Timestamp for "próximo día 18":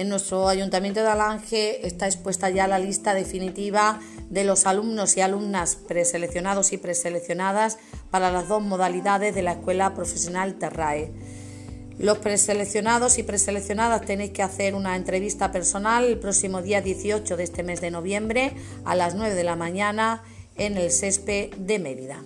16.18-17.36